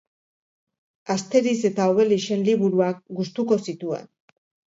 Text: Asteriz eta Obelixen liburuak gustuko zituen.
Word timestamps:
Asteriz 1.15 1.53
eta 1.69 1.85
Obelixen 1.91 2.41
liburuak 2.49 3.05
gustuko 3.21 3.59
zituen. 3.69 4.09